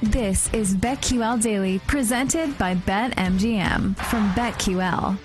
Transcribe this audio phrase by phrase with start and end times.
[0.00, 5.18] This is BetQL Daily, presented by BetMGM from BetQL.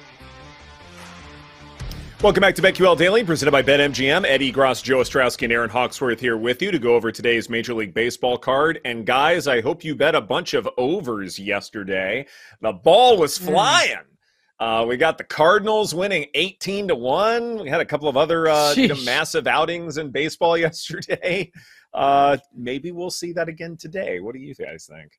[2.24, 4.26] Welcome back to BetQL Daily, presented by BetMGM.
[4.26, 7.76] Ed Egros, Joe Ostrowski, and Erin Hawksworth here with you to go over today's Major
[7.76, 8.82] League Baseball card.
[8.84, 12.26] And guys, I hope you bet a bunch of overs yesterday.
[12.62, 13.46] The ball was hmm.
[13.46, 14.13] flying.
[14.60, 17.62] Uh, we got the Cardinals winning 18 to 1.
[17.62, 21.52] We had a couple of other uh, you know, massive outings in baseball yesterday.
[21.94, 24.20] Uh, maybe we'll see that again today.
[24.20, 25.12] What do you guys think?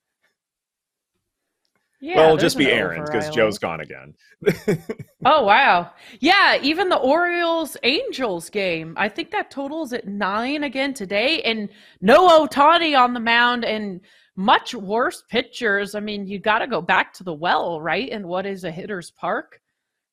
[2.01, 4.13] Yeah, well, just be Erin because Joe's gone again.
[5.25, 6.59] oh wow, yeah.
[6.61, 11.71] Even the Orioles Angels game, I think that totals at nine again today, and
[12.03, 14.03] no Ohtani on the mound, and
[14.37, 15.95] much worse pitchers.
[15.95, 18.09] I mean, you got to go back to the well, right?
[18.11, 19.61] And what is a hitter's park?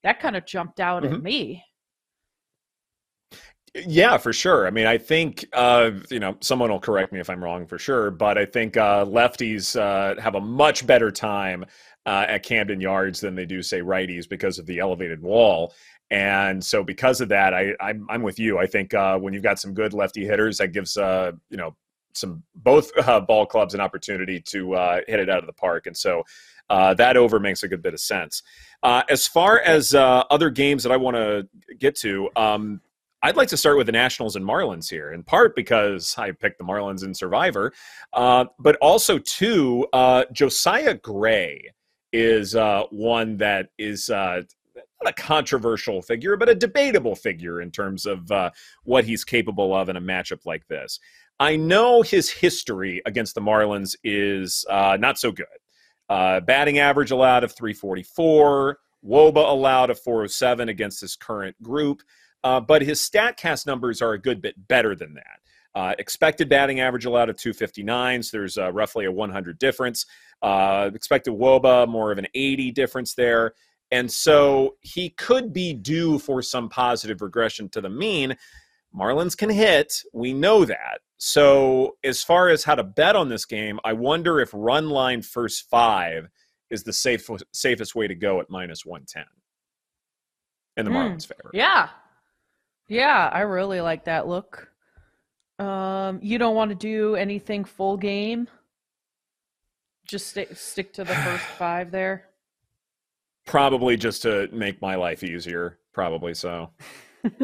[0.04, 1.16] That kind of jumped out mm-hmm.
[1.16, 1.64] at me.
[3.74, 4.68] Yeah, for sure.
[4.68, 7.80] I mean, I think uh, you know someone will correct me if I'm wrong for
[7.80, 11.64] sure, but I think uh, lefties uh, have a much better time
[12.06, 15.74] uh, at Camden Yards than they do say righties because of the elevated wall.
[16.10, 18.58] And so, because of that, I, I'm, I'm with you.
[18.58, 21.74] I think uh, when you've got some good lefty hitters, that gives uh, you know
[22.14, 22.92] some both
[23.28, 24.74] ball clubs an opportunity to
[25.08, 25.88] hit it out of the park.
[25.88, 26.24] And so,
[26.70, 28.44] that over makes a good bit of sense.
[28.84, 32.30] as far as other games that I want to get to.
[32.36, 32.82] Um,
[33.24, 36.58] I'd like to start with the Nationals and Marlins here, in part because I picked
[36.58, 37.72] the Marlins in Survivor,
[38.14, 41.70] uh, but also too, uh, Josiah Gray
[42.12, 44.42] is uh, one that is uh,
[44.76, 48.50] not a controversial figure, but a debatable figure in terms of uh,
[48.86, 51.00] what he's capable of in a matchup like this.
[51.42, 55.48] I know his history against the Marlins is uh, not so good.
[56.08, 62.04] batting average allowed of 344, wOBA allowed of 407 against his current group.
[62.44, 65.40] Uh, but his StatCast numbers are a good bit better than that.
[65.74, 70.06] Uh, expected batting average allowed of 259, so there's uh, roughly a 100 difference.
[70.44, 73.56] Uh, expected wOBA, more of an 80 difference there.
[73.90, 78.38] And so he could be due for some positive regression to the mean.
[78.96, 80.04] Marlins can hit.
[80.14, 81.00] We know that.
[81.24, 85.22] So, as far as how to bet on this game, I wonder if run line
[85.22, 86.28] first five
[86.72, 89.26] is the safe, safest way to go at minus 110
[90.78, 91.52] in the mm, Marlins' favor.
[91.54, 91.90] Yeah,
[92.88, 94.72] yeah, I really like that look.
[95.60, 98.48] Um, you don't want to do anything full game.
[100.08, 102.30] Just stick stick to the first five there.
[103.46, 105.78] Probably just to make my life easier.
[105.94, 106.72] Probably so.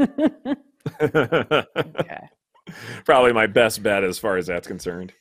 [0.99, 2.27] okay.
[3.05, 5.13] Probably my best bet as far as that's concerned.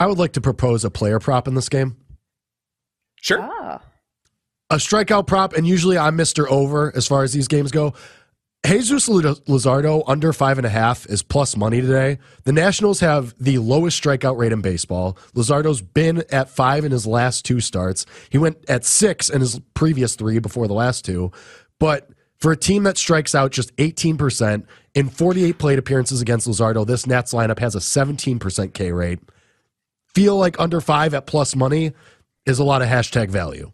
[0.00, 1.96] I would like to propose a player prop in this game.
[3.16, 3.38] Sure.
[3.40, 3.82] Ah.
[4.70, 6.46] A strikeout prop, and usually I'm Mr.
[6.48, 7.94] Over as far as these games go.
[8.64, 12.18] Jesus Luzardo under five and a half is plus money today.
[12.44, 15.18] The Nationals have the lowest strikeout rate in baseball.
[15.34, 18.06] Luzardo's been at five in his last two starts.
[18.30, 21.32] He went at six in his previous three before the last two.
[21.80, 26.86] But for a team that strikes out just 18% in 48 plate appearances against Luzardo,
[26.86, 29.20] this Nats lineup has a 17% K rate.
[30.14, 31.92] Feel like under five at plus money
[32.44, 33.72] is a lot of hashtag value.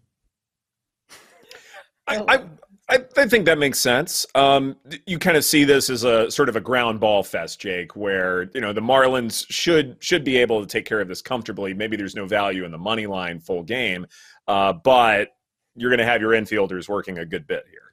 [2.06, 2.42] I, I
[2.90, 4.24] I, I, think that makes sense.
[4.34, 4.76] Um,
[5.06, 8.50] you kind of see this as a sort of a ground ball fest, Jake, where
[8.54, 11.74] you know the Marlins should should be able to take care of this comfortably.
[11.74, 14.06] Maybe there's no value in the money line full game,
[14.46, 15.36] uh, but
[15.74, 17.87] you're going to have your infielders working a good bit here.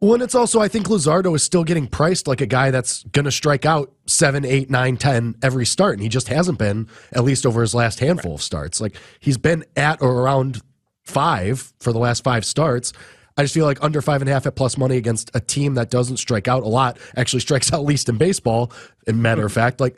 [0.00, 3.02] Well, and it's also, I think Luzardo is still getting priced like a guy that's
[3.04, 5.94] going to strike out seven, eight, nine, ten every start.
[5.94, 8.80] And he just hasn't been, at least over his last handful of starts.
[8.80, 10.62] Like he's been at or around
[11.04, 12.92] five for the last five starts.
[13.36, 15.74] I just feel like under five and a half at plus money against a team
[15.74, 18.70] that doesn't strike out a lot, actually strikes out least in baseball,
[19.08, 19.80] in matter of fact.
[19.80, 19.96] Like,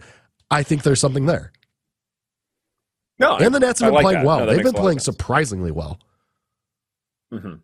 [0.51, 1.53] I think there's something there.
[3.19, 4.27] No, And the Nets have been like playing that.
[4.27, 4.41] well.
[4.41, 5.99] No, They've been a lot of playing surprisingly well.
[7.31, 7.57] hmm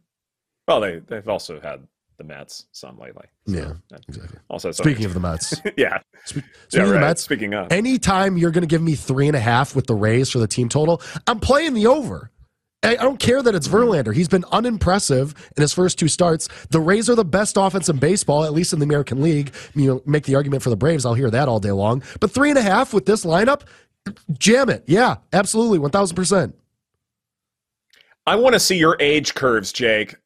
[0.68, 3.26] Well, they they've also had the Mets some lately.
[3.46, 3.72] so Yeah,
[4.08, 4.38] exactly.
[4.48, 7.00] Also, Speaking of the Mets, yeah, Spe- yeah, Speaking of the.
[7.00, 9.94] Mets, Speaking of, anytime you're going to give me three and a half with the
[9.94, 12.30] Rays for the team total, I'm playing the over.
[12.82, 14.14] I I don't care that it's Verlander.
[14.14, 16.48] He's been unimpressive in his first two starts.
[16.70, 19.52] The Rays are the best offense in baseball, at least in the American League.
[19.74, 21.04] You know, make the argument for the Braves.
[21.04, 22.02] I'll hear that all day long.
[22.20, 23.62] But three and a half with this lineup,
[24.38, 24.84] jam it.
[24.86, 26.54] Yeah, absolutely, one thousand percent.
[28.26, 30.16] I want to see your age curves, Jake.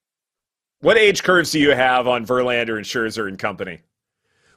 [0.80, 3.80] What age curves do you have on Verlander and Scherzer and company?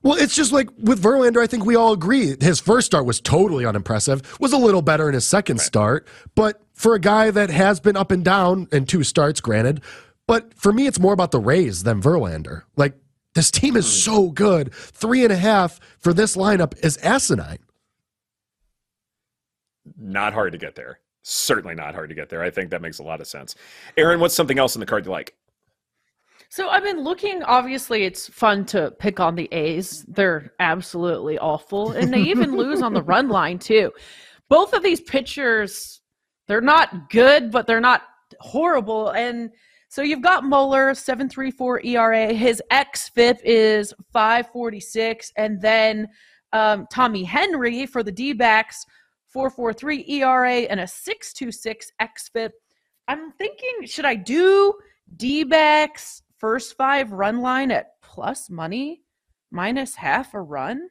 [0.04, 3.22] Well, it's just like with Verlander, I think we all agree his first start was
[3.22, 7.50] totally unimpressive, was a little better in his second start, but for a guy that
[7.50, 9.82] has been up and down in two starts, granted,
[10.28, 12.64] but for me, it's more about the Rays than Verlander.
[12.76, 12.96] Like,
[13.34, 14.74] this team is so good.
[14.74, 17.60] Three and a half for this lineup is asinine.
[19.98, 21.00] Not hard to get there.
[21.24, 22.44] Certainly not hard to get there.
[22.44, 23.56] I think that makes a lot of sense.
[23.98, 25.36] Erin, what's something else in the card you like?
[26.54, 27.42] So I've been looking.
[27.42, 30.06] Obviously, it's fun to pick on the A's.
[30.08, 33.92] They're absolutely awful, and they even lose on the run line too.
[34.50, 36.02] Both of these pitchers,
[36.48, 38.04] they're not good, but they're not
[38.40, 39.10] horrible.
[39.10, 39.50] And
[39.90, 42.32] so you've got Muller, seven three four ERA.
[42.32, 46.08] His xFIP is five forty six, and then
[46.52, 48.86] um, Tommy Henry for the D-backs,
[49.26, 52.52] four four three ERA and a six two six xFIP.
[53.08, 54.76] I'm thinking, should I do
[55.18, 59.02] D-backs first five run line at plus money
[59.50, 60.90] minus half a run?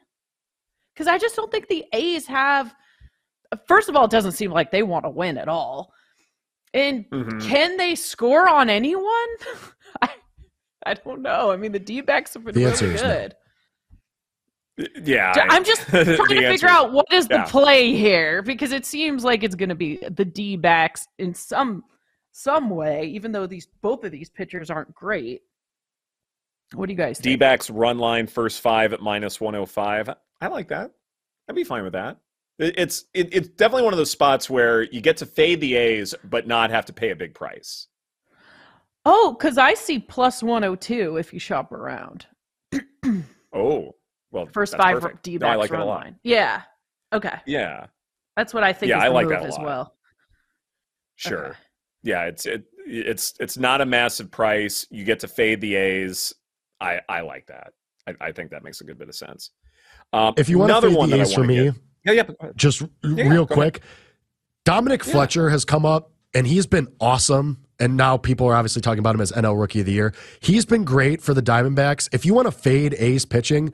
[0.94, 2.74] Because I just don't think the A's have.
[3.68, 5.92] First of all, it doesn't seem like they want to win at all.
[6.72, 7.42] And Mhm.
[7.42, 9.04] can they score on anyone?
[10.00, 10.08] I,
[10.86, 11.50] I don't know.
[11.50, 13.08] I mean, the D backs have been The really is no.
[13.08, 13.34] good.
[15.04, 17.44] Yeah, I, am just trying to answer figure is- out what is yeah.
[17.44, 21.34] the play here because it seems like it's going to be the D backs in
[21.34, 21.84] some
[22.32, 25.42] some way, even though these both of these pitchers aren't great.
[26.74, 30.10] What do you guys D-backs run line first five at minus 105.
[30.40, 30.90] I like that.
[31.48, 32.16] I'd be fine with that.
[32.58, 36.14] It's it, it's definitely one of those spots where you get to fade the A's
[36.24, 37.88] but not have to pay a big price.
[39.04, 42.26] Oh, because I see plus 102 if you shop around.
[43.54, 43.94] Oh,
[44.30, 45.22] well, First five perfect.
[45.24, 46.16] D No, I like run line.
[46.22, 46.62] Yeah.
[47.12, 47.34] Okay.
[47.44, 47.88] Yeah,
[48.34, 49.94] That's what I think Yeah, is I like move that as well.
[51.16, 51.48] sure.
[51.48, 51.58] Okay.
[52.02, 54.86] Yeah, it's it it's it's not a massive price.
[54.90, 56.34] You get to fade the A's.
[56.80, 57.72] I I like that.
[58.06, 59.50] I, I think that makes a good bit of sense.
[60.12, 62.22] Um, If you want to another fade one the A's for me, get- yeah, yeah.
[62.24, 63.80] but just Yeah, real quick,
[64.64, 65.12] Dominic Yeah.
[65.12, 67.58] Fletcher has come up and he's been awesome.
[67.78, 70.14] And now people are obviously talking about him as NL Rookie of the Year.
[70.40, 72.08] He's been great for the Diamondbacks.
[72.12, 73.72] If you want to fade A's pitching,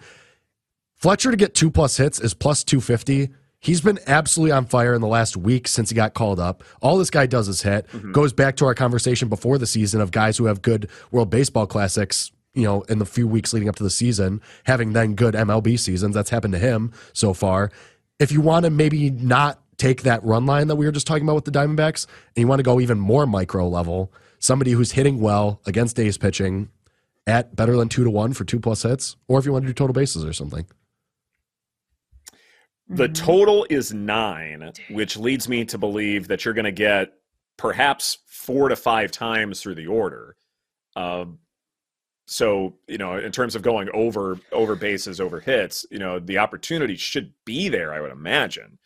[0.96, 3.28] Fletcher to get two plus hits is plus 250.
[3.60, 6.62] He's been absolutely on fire in the last week since he got called up.
[6.80, 7.88] All this guy does is hit.
[7.88, 8.12] Mm-hmm.
[8.12, 11.66] Goes back to our conversation before the season of guys who have good World Baseball
[11.66, 15.34] Classics, you know, in the few weeks leading up to the season, having then good
[15.34, 16.14] MLB seasons.
[16.14, 17.70] That's happened to him so far.
[18.20, 21.24] If you want to maybe not take that run line that we were just talking
[21.24, 22.06] about with the Diamondbacks,
[22.36, 26.16] and you want to go even more micro level, somebody who's hitting well against A's
[26.16, 26.70] pitching
[27.26, 29.68] at better than two to one for two plus hits, or if you want to
[29.68, 30.66] do total bases or something.
[32.90, 33.14] The Mhm.
[33.14, 37.12] total is nine, which leads me to believe that you're going to get
[37.56, 40.36] perhaps four to five times through the order.
[40.96, 41.38] Um,
[42.26, 46.38] so you know, in terms of going over over bases, over hits, you know, the
[46.38, 47.92] opportunity should be there.
[47.92, 48.78] I would imagine,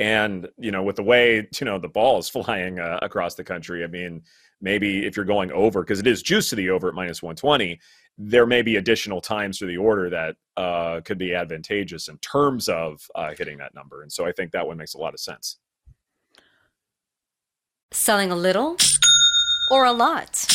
[0.00, 2.28] and you know, with the way you know the ball is
[2.68, 4.22] flying uh, across the country, I mean,
[4.60, 7.36] maybe if you're going over because it is juice to the over at minus one
[7.36, 7.80] twenty,
[8.18, 12.68] there may be additional times through the order that uh, could be advantageous in terms
[12.68, 14.02] of uh, hitting that number.
[14.02, 15.58] And so I think that one makes a lot of sense.
[17.92, 18.76] Selling a little
[19.70, 20.46] or a lot?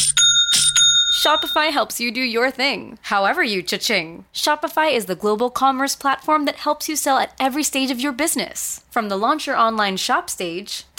[1.24, 4.26] Shopify helps you do your thing, however you cha-ching.
[4.34, 8.12] Shopify is the global commerce platform that helps you sell at every stage of your
[8.12, 8.84] business.
[8.92, 10.84] From the launch your online shop stage,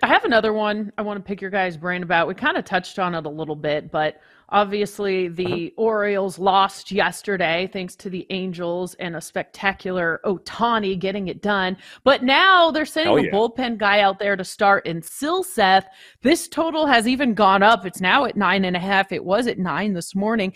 [0.00, 2.28] I have another one I want to pick your guys' brain about.
[2.28, 5.82] We kind of touched on it a little bit, but obviously the uh-huh.
[5.82, 11.76] Orioles lost yesterday thanks to the Angels and a spectacular Ohtani getting it done.
[12.04, 15.86] But now they're sending a bullpen guy out there to start in Silseth.
[16.22, 17.84] This total has even gone up.
[17.84, 19.10] It's now at nine and a half.
[19.10, 20.52] It was at nine this morning.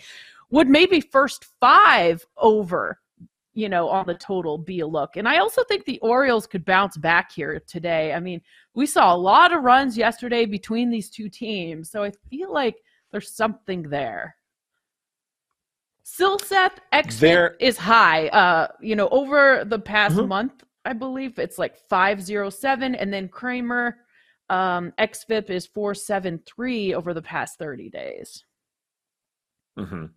[0.51, 2.99] Would maybe first five over
[3.53, 5.15] you know, on the total be a look.
[5.15, 8.13] And I also think the Orioles could bounce back here today.
[8.13, 8.41] I mean,
[8.73, 11.91] we saw a lot of runs yesterday between these two teams.
[11.91, 12.77] So I feel like
[13.11, 14.35] there's something there.
[16.03, 18.27] Silseth X there is high.
[18.29, 20.27] Uh, you know, over the past mm-hmm.
[20.27, 23.97] month, I believe it's like 507 and then Kremer
[24.49, 28.43] um XFIP is 473 over the past 30 days.
[29.79, 30.11] Mhm.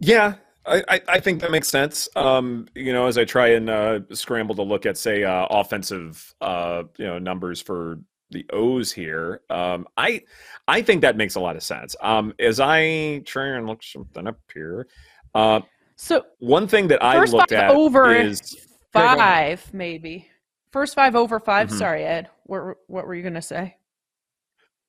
[0.00, 2.08] Yeah, I, I think that makes sense.
[2.14, 6.34] Um, you know, as I try and uh, scramble to look at, say, uh, offensive,
[6.40, 7.98] uh, you know, numbers for
[8.30, 10.22] the O's here, um, I
[10.68, 11.96] I think that makes a lot of sense.
[12.00, 14.86] Um, as I try and look something up here,
[15.34, 15.60] uh,
[15.96, 18.56] so one thing that I looked at over is
[18.92, 20.28] five, maybe
[20.72, 21.78] first five over 5 mm-hmm.
[21.78, 22.28] Sorry, Ed.
[22.44, 23.76] What what were you going to say?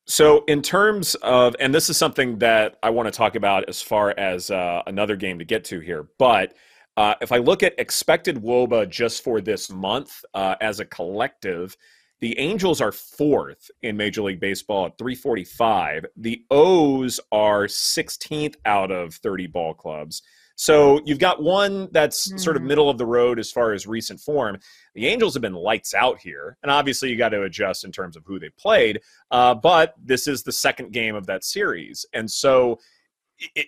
[0.06, 3.82] So, in terms of, and this is something that I want to talk about as
[3.82, 6.54] far as uh, another game to get to here, but
[6.98, 11.76] uh, if I look at expected WOBA just for this month uh, as a collective,
[12.20, 16.06] the Angels are fourth in Major League Baseball at 345.
[16.16, 20.22] The O's are 16th out of 30 ball clubs.
[20.63, 22.39] So you've got one that's mm.
[22.39, 22.70] sort of hmm.
[22.70, 24.60] middle of the road as far as recent form.
[24.96, 28.15] The Angels have been lights out here, and obviously you got to adjust in terms
[28.15, 29.01] of who they played.
[29.29, 32.79] Uh, but this is the second game of that series, and so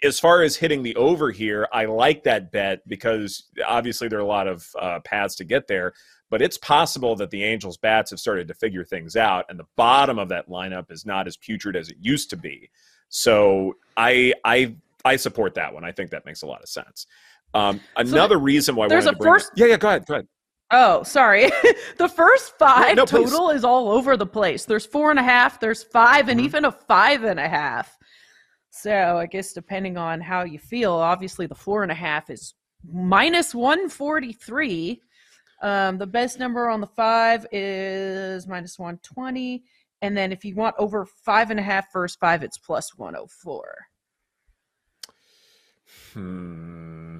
[0.03, 4.21] as far as hitting the over here, I like that bet because obviously there are
[4.21, 5.91] a lot of uh, paths to get there.
[6.29, 9.67] But it's possible that the Angels' bats have started to figure things out, and the
[9.75, 12.69] bottom of that lineup is not as putrid as it used to be.
[13.09, 15.85] So I I I support that one.
[15.85, 17.05] I think that makes a lot of sense.
[17.53, 19.51] Um, another so reason why there's a first.
[19.55, 19.77] It, yeah, yeah.
[19.77, 20.05] Go ahead.
[20.05, 20.27] Go ahead.
[20.71, 21.51] Oh, sorry.
[21.97, 24.65] the first five no, total is all over the place.
[24.65, 25.59] There's four and a half.
[25.59, 26.45] There's 5 and mm-hmm.
[26.45, 27.95] even a five and a half.
[28.71, 32.55] So I guess depending on how you feel, obviously the four and a half is
[32.91, 34.99] minus 143.
[35.61, 39.63] Um, the best number on the five is minus 120.
[40.01, 43.63] And then if you want over five and a half first five, it's plus 104.
[46.13, 47.17] Hmm.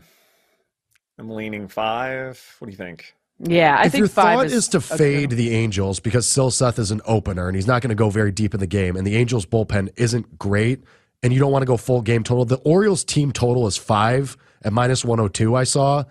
[1.18, 2.56] I'm leaning five.
[2.60, 3.16] What do you think?
[3.40, 6.92] Yeah, I if think your thought is, is to fade the Angels because Silseth is
[6.92, 9.18] an opener and he's not going to go very deep in the game, and the
[9.18, 10.84] Angels bullpen isn't great,
[11.22, 12.46] and you don't want to go full game total.
[12.46, 15.56] The Orioles team total is five at 102.
[15.56, 16.04] I saw.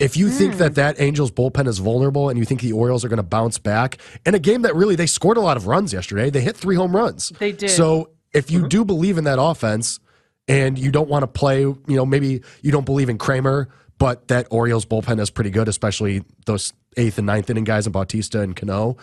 [0.00, 0.36] If you mm.
[0.36, 0.74] think that hmm.
[0.74, 3.98] that Angels bullpen is vulnerable and you think the Orioles are going to bounce back
[4.26, 6.74] in a game that really they scored a lot of runs yesterday, they hit three
[6.74, 7.30] home runs.
[7.38, 7.70] They did.
[7.70, 8.68] So if you mm-hmm.
[8.68, 10.00] do believe in that offense,
[10.48, 14.28] and you don't want to play, you know, maybe you don't believe in Kremer, but
[14.28, 18.40] that Orioles bullpen is pretty good, especially those eighth and ninth inning guys in Bautista
[18.40, 18.96] and Cano.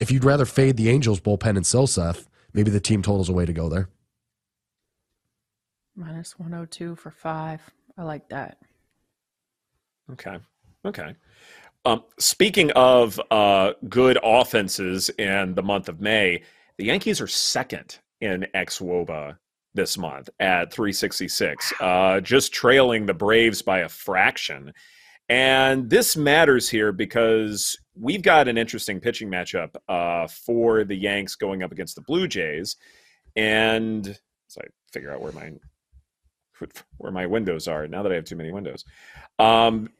[0.00, 3.46] If you'd rather fade the Angels bullpen and Silseth, maybe the team total's a way
[3.46, 3.88] to go there.
[5.96, 7.60] Minus 102 for five.
[7.96, 8.58] I like that.
[10.12, 10.38] Okay.
[10.84, 11.14] Okay.
[11.84, 16.42] Um, speaking of uh, good offenses in the month of May,
[16.76, 19.36] the Yankees are second in xwOBA
[19.74, 24.72] this month at 366, uh, just trailing the Braves by a fraction.
[25.28, 31.34] And this matters here because we've got an interesting pitching matchup uh, for the Yanks
[31.34, 32.76] going up against the Blue Jays.
[33.36, 35.52] And so I figure out where my
[36.98, 38.84] where my windows are now that I have too many windows.
[39.38, 39.90] Um,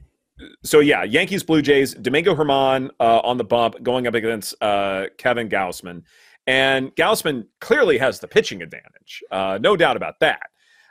[0.63, 5.07] so yeah, Yankees Blue Jays, Domingo Germán uh, on the bump going up against uh,
[5.17, 6.03] Kevin Gausman.
[6.47, 10.51] And Gausman clearly has the pitching advantage, uh, no doubt about that.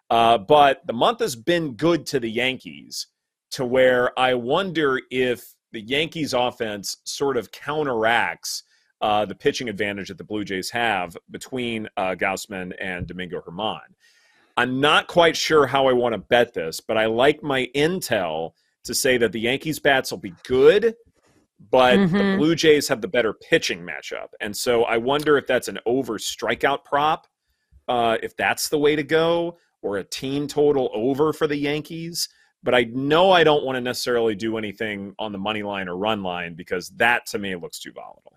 [0.09, 3.07] Uh, but the month has been good to the Yankees
[3.51, 8.63] to where I wonder if the Yankees offense sort of counteracts
[9.01, 13.81] uh, the pitching advantage that the Blue Jays have between uh, Gausman and Domingo Germán.
[14.55, 18.53] I'm not quite sure how I want to bet this, but I like my intel
[18.85, 20.95] to say that the Yankees bats will be good,
[21.69, 22.17] but mm-hmm.
[22.17, 24.29] the Blue Jays have the better pitching matchup.
[24.39, 27.27] And so I wonder if that's an over strikeout prop,
[27.87, 32.29] uh, if that's the way to go, or a team total over for the Yankees.
[32.63, 35.97] But I know I don't want to necessarily do anything on the money line or
[35.97, 38.33] run line because that to me looks too volatile.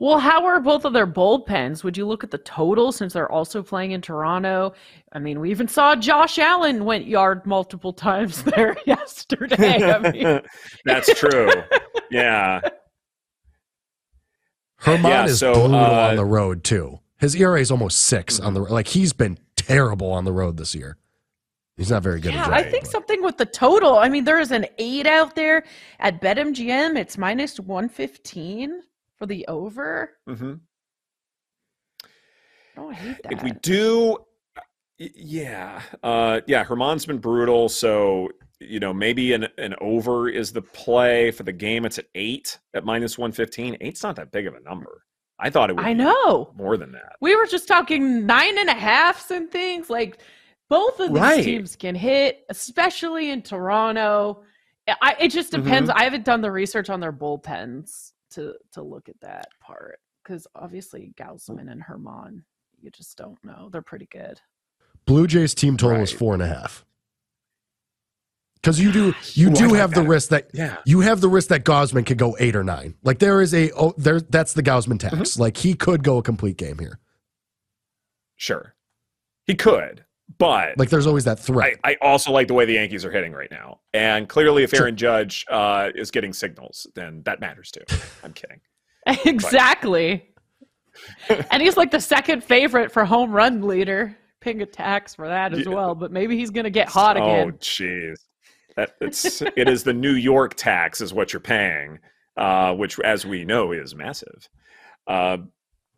[0.00, 1.84] Well, how are both of their bullpens?
[1.84, 4.72] Would you look at the total since they're also playing in Toronto?
[5.12, 9.92] I mean, we even saw Josh Allen went yard multiple times there yesterday.
[9.92, 10.40] I mean...
[10.86, 11.50] That's true.
[12.10, 12.62] yeah.
[14.80, 17.00] Germán yeah, is so, brutal uh, on the road too.
[17.18, 18.46] His ERA is almost 6 mm-hmm.
[18.46, 20.96] on the like he's been terrible on the road this year.
[21.76, 22.32] He's not very good.
[22.32, 22.90] Yeah, I think but.
[22.90, 23.98] something with the total.
[23.98, 25.64] I mean, there is an eight out there
[25.98, 26.96] at BetMGM.
[26.96, 28.82] It's minus one fifteen
[29.20, 30.12] for the over.
[30.28, 30.54] Mm-hmm.
[32.78, 33.32] Oh, I hate that.
[33.32, 34.16] If we do,
[34.98, 37.68] yeah, uh, yeah, Germán's been brutal.
[37.68, 41.84] So you know, maybe an an over is the play for the game.
[41.84, 43.76] It's at eight at minus one fifteen.
[43.80, 45.04] Eight's not that big of a number.
[45.38, 45.84] I thought it would.
[45.84, 47.16] I know more than that.
[47.20, 50.18] We were just talking nine and a halfs and things like.
[50.68, 51.42] Both of these right.
[51.42, 54.44] teams can hit, especially in Toronto.
[55.02, 55.90] I, it just depends.
[55.90, 55.98] Mm-hmm.
[55.98, 60.46] I haven't done the research on their bullpens to to look at that part because
[60.54, 62.42] obviously Gausman and Germán,
[62.80, 63.68] you just don't know.
[63.72, 64.40] They're pretty good.
[65.06, 66.02] Blue Jays team total right.
[66.02, 66.84] is four and a half.
[68.56, 70.76] Because you do you Ooh, do have the risk that yeah.
[70.84, 72.94] you have the risk that Gausman could go eight or nine.
[73.02, 75.14] Like there is a oh there that's the Gausman tax.
[75.14, 75.42] Mm-hmm.
[75.42, 76.98] Like he could go a complete game here.
[78.36, 78.74] Sure.
[79.46, 80.04] He could.
[80.38, 81.78] But like, there's always that threat.
[81.82, 84.72] I, I, also like the way the Yankees are hitting right now, and clearly, if
[84.72, 87.82] Aaron Judge uh, is getting signals, then that matters too.
[88.24, 88.60] I'm kidding.
[89.26, 90.28] exactly.
[91.50, 94.16] and he's like the second favorite for home run leader.
[94.40, 95.74] Ping attacks for that as yeah.
[95.74, 97.48] well, but maybe he's going to get hot oh, again.
[97.48, 98.16] Oh, jeez.
[98.76, 101.98] That it's it is the New York tax is what you're paying,
[102.36, 104.48] uh, which, as we know, is massive.
[105.06, 105.38] Uh,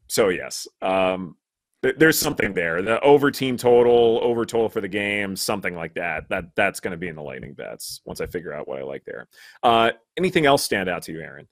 [0.09, 1.37] so yes, um,
[1.83, 2.81] there's something there.
[2.81, 6.29] The over team total, over total for the game, something like that.
[6.29, 8.83] That that's going to be in the lightning bets once I figure out what I
[8.83, 9.27] like there.
[9.63, 11.49] Uh, anything else stand out to you, Erin?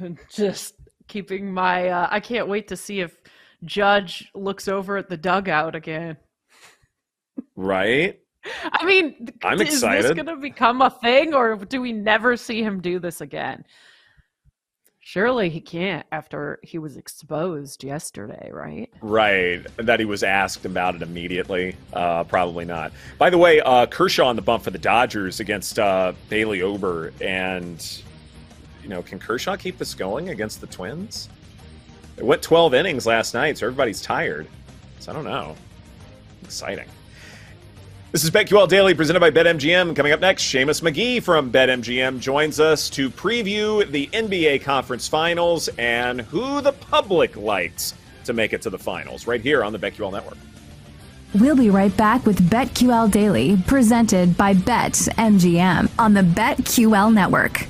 [0.32, 0.74] Just
[1.08, 1.88] keeping my.
[1.88, 3.16] Uh, I can't wait to see if
[3.64, 6.16] Judge looks over at the dugout again.
[7.56, 8.20] Right.
[8.72, 9.98] I mean, I'm excited.
[9.98, 13.20] Is this going to become a thing, or do we never see him do this
[13.20, 13.64] again?
[15.04, 18.88] Surely he can't after he was exposed yesterday, right?
[19.00, 19.66] Right.
[19.76, 21.74] That he was asked about it immediately.
[21.92, 22.92] Uh, probably not.
[23.18, 27.12] By the way, uh, Kershaw on the bump for the Dodgers against uh, Bailey Ober.
[27.20, 27.84] And,
[28.80, 31.28] you know, can Kershaw keep this going against the Twins?
[32.16, 34.46] It went 12 innings last night, so everybody's tired.
[35.00, 35.56] So I don't know.
[36.44, 36.88] Exciting.
[38.12, 39.96] This is BetQL Daily presented by BetMGM.
[39.96, 45.68] Coming up next, Seamus McGee from BetMGM joins us to preview the NBA Conference Finals
[45.78, 47.94] and who the public likes
[48.24, 50.36] to make it to the finals right here on the BetQL Network.
[51.36, 57.66] We'll be right back with BetQL Daily presented by BetMGM on the BetQL Network.